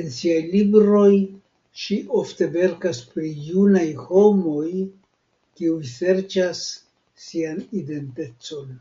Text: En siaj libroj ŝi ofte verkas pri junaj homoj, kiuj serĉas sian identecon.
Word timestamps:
En 0.00 0.10
siaj 0.16 0.42
libroj 0.50 1.14
ŝi 1.84 1.96
ofte 2.20 2.50
verkas 2.58 3.00
pri 3.14 3.32
junaj 3.46 3.86
homoj, 4.04 4.68
kiuj 5.62 5.80
serĉas 5.96 6.64
sian 7.30 7.68
identecon. 7.84 8.74